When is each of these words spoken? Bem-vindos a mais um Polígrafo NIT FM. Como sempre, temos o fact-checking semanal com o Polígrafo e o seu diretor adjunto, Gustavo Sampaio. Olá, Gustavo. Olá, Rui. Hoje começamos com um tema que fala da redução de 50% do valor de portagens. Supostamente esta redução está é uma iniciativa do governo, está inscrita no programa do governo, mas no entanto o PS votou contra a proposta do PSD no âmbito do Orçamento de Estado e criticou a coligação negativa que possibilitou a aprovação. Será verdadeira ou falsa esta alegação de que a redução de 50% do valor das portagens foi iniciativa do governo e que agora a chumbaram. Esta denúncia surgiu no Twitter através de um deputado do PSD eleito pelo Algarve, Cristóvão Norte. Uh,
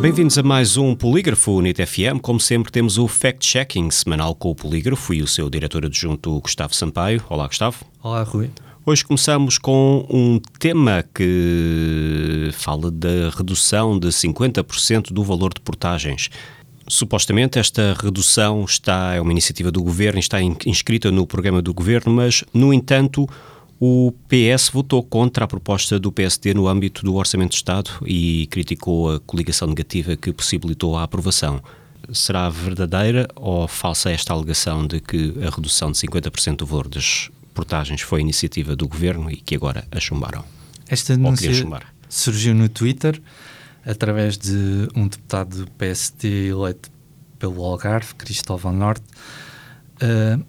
Bem-vindos 0.00 0.38
a 0.38 0.42
mais 0.42 0.78
um 0.78 0.94
Polígrafo 0.94 1.60
NIT 1.60 1.84
FM. 1.84 2.20
Como 2.22 2.40
sempre, 2.40 2.72
temos 2.72 2.96
o 2.96 3.06
fact-checking 3.06 3.90
semanal 3.90 4.34
com 4.34 4.50
o 4.50 4.54
Polígrafo 4.54 5.12
e 5.12 5.20
o 5.20 5.26
seu 5.26 5.50
diretor 5.50 5.84
adjunto, 5.84 6.40
Gustavo 6.40 6.74
Sampaio. 6.74 7.22
Olá, 7.28 7.46
Gustavo. 7.46 7.84
Olá, 8.02 8.22
Rui. 8.22 8.50
Hoje 8.86 9.04
começamos 9.04 9.58
com 9.58 10.06
um 10.08 10.40
tema 10.58 11.04
que 11.14 12.48
fala 12.54 12.90
da 12.90 13.28
redução 13.36 13.98
de 13.98 14.08
50% 14.08 15.12
do 15.12 15.22
valor 15.22 15.52
de 15.52 15.60
portagens. 15.60 16.30
Supostamente 16.88 17.58
esta 17.58 17.94
redução 18.02 18.64
está 18.64 19.12
é 19.14 19.20
uma 19.20 19.32
iniciativa 19.32 19.70
do 19.70 19.82
governo, 19.82 20.18
está 20.18 20.40
inscrita 20.40 21.10
no 21.10 21.26
programa 21.26 21.60
do 21.60 21.74
governo, 21.74 22.10
mas 22.10 22.42
no 22.54 22.72
entanto 22.72 23.28
o 23.82 24.12
PS 24.28 24.68
votou 24.68 25.02
contra 25.02 25.46
a 25.46 25.48
proposta 25.48 25.98
do 25.98 26.12
PSD 26.12 26.52
no 26.52 26.68
âmbito 26.68 27.02
do 27.02 27.14
Orçamento 27.14 27.52
de 27.52 27.56
Estado 27.56 27.90
e 28.04 28.46
criticou 28.48 29.14
a 29.14 29.20
coligação 29.20 29.66
negativa 29.66 30.14
que 30.16 30.30
possibilitou 30.34 30.98
a 30.98 31.02
aprovação. 31.02 31.62
Será 32.12 32.50
verdadeira 32.50 33.26
ou 33.34 33.66
falsa 33.66 34.10
esta 34.10 34.34
alegação 34.34 34.86
de 34.86 35.00
que 35.00 35.34
a 35.42 35.48
redução 35.48 35.90
de 35.90 35.98
50% 35.98 36.56
do 36.56 36.66
valor 36.66 36.88
das 36.88 37.30
portagens 37.54 38.02
foi 38.02 38.20
iniciativa 38.20 38.76
do 38.76 38.86
governo 38.86 39.30
e 39.30 39.36
que 39.36 39.54
agora 39.54 39.86
a 39.90 39.98
chumbaram. 39.98 40.44
Esta 40.86 41.16
denúncia 41.16 41.50
surgiu 42.06 42.54
no 42.54 42.68
Twitter 42.68 43.20
através 43.86 44.36
de 44.36 44.88
um 44.94 45.08
deputado 45.08 45.64
do 45.64 45.70
PSD 45.70 46.48
eleito 46.48 46.90
pelo 47.38 47.64
Algarve, 47.64 48.14
Cristóvão 48.14 48.74
Norte. 48.74 49.04
Uh, 50.02 50.44